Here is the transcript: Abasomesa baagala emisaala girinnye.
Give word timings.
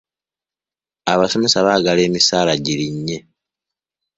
Abasomesa 1.13 1.65
baagala 1.65 2.01
emisaala 2.07 2.53
girinnye. 2.65 3.17